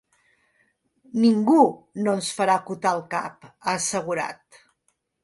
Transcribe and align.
“Ningú 1.25 1.59
no 2.07 2.15
ens 2.19 2.29
farà 2.37 2.55
acotar 2.61 2.95
el 3.01 3.05
cap”, 3.13 3.47
ha 3.51 3.77
assegurat. 3.81 4.59